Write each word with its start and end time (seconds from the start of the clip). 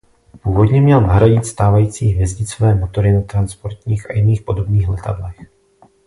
Původně 0.43 0.81
měl 0.81 1.01
nahradit 1.01 1.45
stávající 1.45 2.07
hvězdicové 2.07 2.75
motory 2.75 3.13
na 3.13 3.21
transportních 3.21 4.09
a 4.09 4.13
jiných 4.13 4.41
podobných 4.41 4.89
letadlech. 4.89 5.37